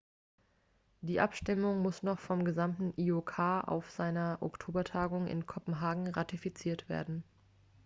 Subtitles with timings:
[1.01, 7.23] die abstimmung muss noch vom gesamten iok auf seiner oktobertagung in kopenhagen ratifiziert werden